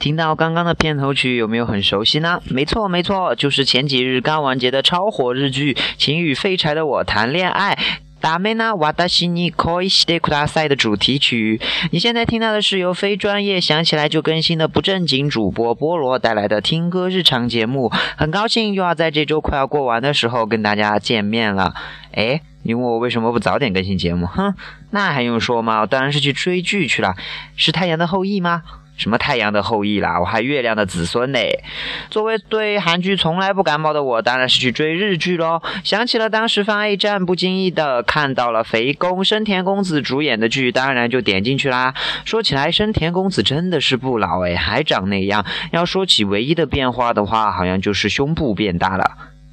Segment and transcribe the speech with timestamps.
[0.00, 2.40] 听到刚刚的片头曲，有没有很熟悉呢？
[2.48, 7.74] 没错，没错，就是前几日刚完结的超火日剧《请与废柴的我谈恋爱》。
[8.18, 11.60] 达咩呢，我达西尼可以西得库大赛的主题曲。
[11.90, 17.90] 你现在听到的是由非专业想起来就更新的不正经主播菠萝带来的听歌日常节目。
[18.16, 21.74] 很高兴又要在这周快要过完的时候跟大家见面了。
[22.12, 24.24] 哎，你问我为什么不早点更新节目？
[24.26, 24.54] 哼，
[24.92, 25.80] 那还用说吗？
[25.80, 27.14] 我当然是去追剧去了。
[27.56, 28.62] 是《太阳的后裔》吗？
[29.00, 31.38] 什么太阳的后裔啦，我还月亮的子孙呢。
[32.10, 35.62] 作为对韩剧从来不感冒的我，当然是去追日剧喽。
[35.82, 41.94] 想起了当时翻 A 站，不经意的看到了肥宫生田公子主演的剧，当然就点进去啦。
[42.26, 45.46] 说起来，生田公子真的是不老诶，还长那样。
[45.72, 49.04] 要说起唯一的变化的话，好像就是胸部变大了。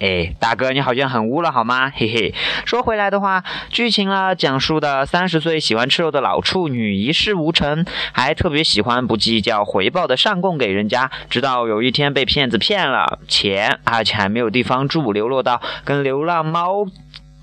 [0.00, 1.90] 哎，大哥，你好像很污了，好吗？
[1.94, 2.34] 嘿嘿。
[2.64, 16.86] 说回来的话，剧情呢，讲述的三十岁喜欢吃肉的老处女，一事无成，还特别喜欢不计较回报的上供给人家，直到有一天被骗子骗了钱，而且还没有地方住，流落到跟流浪猫。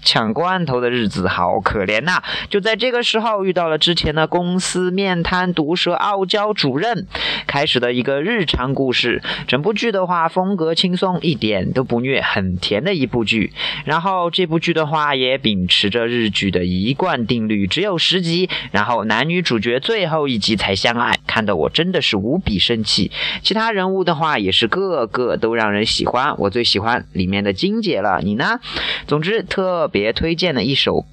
[0.08, 2.24] 抢罐头的日子好可怜呐！
[2.50, 7.06] 就在这个时候遇到了之前的公司面瘫毒舌傲娇主任，
[7.46, 9.22] 开始的一个日常故事。
[9.50, 13.52] 整部剧的话风格轻松，一点都不虐，很甜的一部剧。
[13.84, 23.12] 然后这部剧的话也秉持着日剧的一贯定律，只有十集，然后男女主角最后一集才相爱，看得我真的是无比生气。
[23.44, 28.22] 其他人物的话也是个个都让人喜欢，我最喜欢里面的金姐了。
[28.24, 28.62] 你呢？
[29.06, 29.97] 总之特别。
[30.00, 31.04] 别推荐的一首，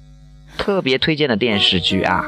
[0.59, 2.23] 特别推荐的电视剧啊！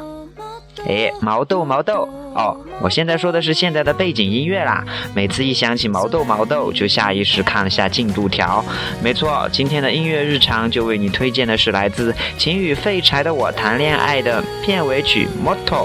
[0.87, 4.83] 哎，毛豆毛豆哦，我现在说的是现在的背景音乐啦。
[5.15, 8.63] 每次一想起毛豆毛豆，就下意识看了下进度条。
[9.03, 15.83] 没错，今天的音乐日常就为你推荐的是来自《请与废柴的我谈恋爱》的片尾曲《Motto》。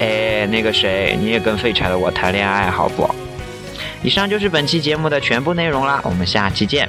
[0.00, 3.08] 哎，那个谁，你也跟废柴的我谈恋爱好不？
[4.02, 6.88] 以上就是本期节目的全部内容啦，我们下期见。